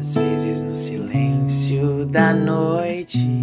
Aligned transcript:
Às 0.00 0.14
vezes 0.14 0.62
no 0.62 0.74
silêncio 0.74 2.06
da 2.06 2.32
noite 2.32 3.42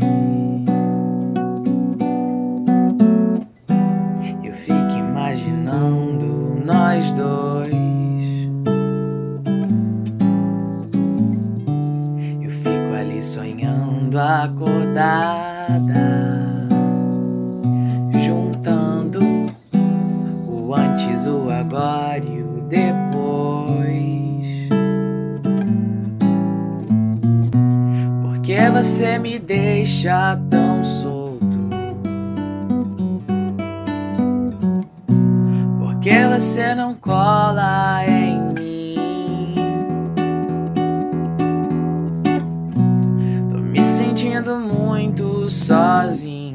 eu 4.43 4.53
fico 4.53 4.97
imaginando 4.97 6.59
nós 6.65 7.11
dois. 7.11 8.49
Eu 12.41 12.49
fico 12.49 12.93
ali 12.99 13.21
sonhando 13.21 14.17
acordada. 14.17 14.97
o 21.29 21.51
agora 21.51 22.25
e 22.25 22.41
o 22.41 22.61
depois. 22.67 23.26
Você 28.77 29.17
me 29.17 29.39
deixa 29.39 30.37
tão 30.51 30.83
solto? 30.83 31.47
Por 35.79 35.99
que 35.99 36.27
você 36.27 36.75
não 36.75 36.93
cola 36.95 38.05
em 38.05 38.39
mim? 38.53 39.55
Tô 43.49 43.57
me 43.57 43.81
sentindo 43.81 44.59
muito 44.59 45.49
sozinho. 45.49 46.47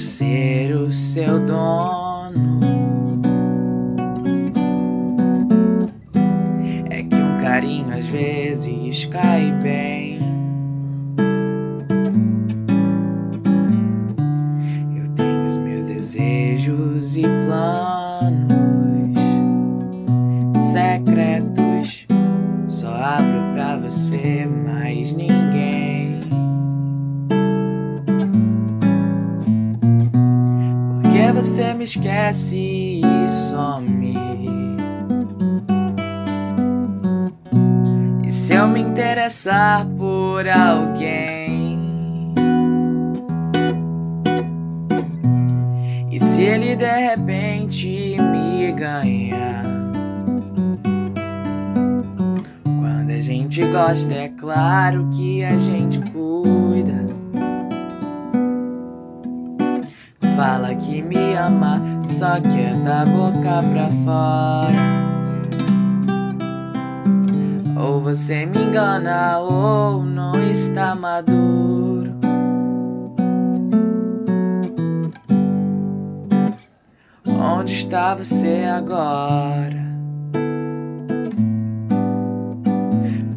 ser 0.00 0.74
o 0.74 0.90
seu 0.90 1.38
dono. 1.46 2.61
Carinho 7.62 7.96
às 7.96 8.06
vezes 8.08 9.06
cai 9.06 9.52
bem. 9.62 10.18
Eu 14.96 15.08
tenho 15.14 15.46
os 15.46 15.56
meus 15.56 15.86
desejos 15.86 17.16
e 17.16 17.22
planos 17.22 18.42
secretos. 20.72 22.06
Só 22.66 22.88
abro 22.88 23.54
pra 23.54 23.76
você, 23.78 24.44
mais 24.46 25.12
ninguém. 25.12 26.20
você 31.34 31.74
me 31.74 31.84
esquece 31.84 33.00
e 33.02 33.28
some. 33.28 34.61
Se 38.32 38.54
eu 38.54 38.66
me 38.66 38.80
interessar 38.80 39.84
por 39.84 40.48
alguém? 40.48 41.78
E 46.10 46.18
se 46.18 46.40
ele 46.40 46.74
de 46.74 46.96
repente 47.10 48.16
me 48.18 48.72
ganhar? 48.72 49.62
Quando 52.64 53.10
a 53.10 53.20
gente 53.20 53.62
gosta, 53.66 54.14
é 54.14 54.28
claro 54.30 55.10
que 55.12 55.44
a 55.44 55.58
gente 55.58 56.00
cuida. 56.10 57.12
fala 60.34 60.74
que 60.74 61.02
me 61.02 61.34
ama, 61.34 61.80
só 62.08 62.40
quer 62.40 62.74
da 62.76 63.04
boca 63.04 63.62
pra 63.70 63.88
fora. 64.04 64.81
Você 68.14 68.44
me 68.44 68.58
engana, 68.58 69.38
ou 69.38 70.04
não 70.04 70.34
está 70.50 70.94
maduro. 70.94 72.12
Onde 77.26 77.72
está 77.72 78.14
você 78.14 78.64
agora? 78.70 79.82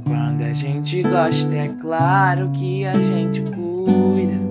Quando 0.03 0.41
a 0.41 0.51
gente 0.51 1.01
gosta, 1.03 1.55
é 1.55 1.69
claro 1.79 2.51
que 2.51 2.85
a 2.85 2.95
gente 2.95 3.41
cuida. 3.43 4.43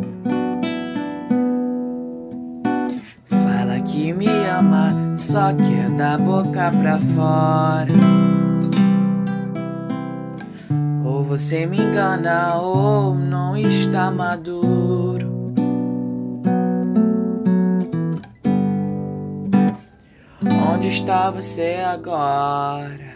que 3.85 4.15
me 4.15 4.27
ama, 4.27 5.15
só 5.17 5.53
quer 5.53 5.91
da 5.91 6.17
boca 6.17 6.73
pra 6.73 6.99
fora. 6.99 8.54
Você 11.37 11.67
me 11.67 11.79
engana, 11.79 12.55
ou 12.59 13.13
não 13.13 13.57
está 13.57 14.09
maduro. 14.09 15.53
Onde 20.73 20.87
está 20.87 21.33
você 21.33 21.83
agora? 21.85 23.14